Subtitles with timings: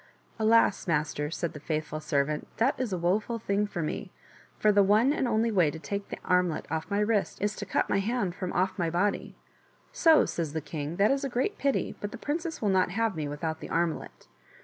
[0.39, 4.11] "Alas, master," said the faithful servant," that is a woful thing for me,
[4.57, 7.55] for the one and only way to take the armlet off of my wrist is
[7.55, 9.35] to cut my hand from off my body.""
[10.01, 13.15] So!" says the king," that is a great pity, but the princess will not have
[13.15, 14.27] me without the armlet."